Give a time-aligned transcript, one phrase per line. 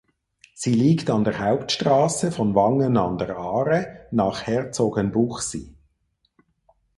[0.55, 5.75] Sie liegt an der Hauptstrasse von Wangen an der Aare nach Herzogenbuchsee.